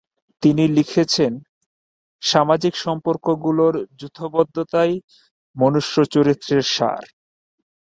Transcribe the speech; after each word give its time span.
তিনি 0.43 0.63
লিখেছেন, 0.77 1.33
‘সামাজিক 2.23 2.73
সম্পর্কগুলোর 2.85 3.73
যূথবদ্ধতাই 3.99 4.93
মনুষ্যচরিত্রের 5.55 6.63
সার। 6.75 7.03